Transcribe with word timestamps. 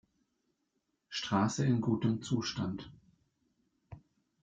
Straße 1.09 1.63
in 1.63 1.79
gutem 1.79 2.23
Zustand. 2.23 2.89